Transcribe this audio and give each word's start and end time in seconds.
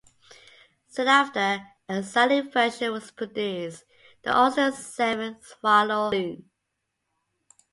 Soon 0.87 1.07
after, 1.07 1.67
a 1.87 2.01
saloon 2.01 2.49
version 2.49 2.91
was 2.91 3.11
produced: 3.11 3.83
the 4.23 4.31
Austin 4.31 4.71
Seven 4.73 5.37
Swallow 5.43 6.09
Saloon. 6.09 6.49